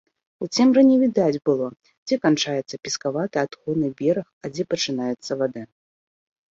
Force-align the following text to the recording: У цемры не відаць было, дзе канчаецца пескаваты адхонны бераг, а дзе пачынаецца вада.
У 0.45 0.45
цемры 0.55 0.81
не 0.91 0.95
відаць 1.03 1.41
было, 1.49 1.67
дзе 2.07 2.15
канчаецца 2.25 2.75
пескаваты 2.89 3.37
адхонны 3.45 3.95
бераг, 4.01 4.27
а 4.43 4.53
дзе 4.57 4.63
пачынаецца 4.75 5.31
вада. 5.45 5.63